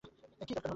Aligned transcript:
কি 0.41 0.53
দরকার 0.55 0.57
বল? 0.57 0.69